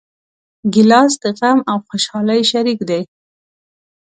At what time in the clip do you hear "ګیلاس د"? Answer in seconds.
0.73-1.25